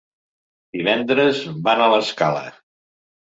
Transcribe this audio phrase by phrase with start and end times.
[0.77, 2.43] Divendres van a l'Escala.